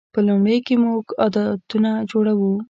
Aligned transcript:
په 0.13 0.19
لومړیو 0.27 0.65
کې 0.67 0.75
موږ 0.85 1.05
عادتونه 1.23 1.89
جوړوو. 2.11 2.51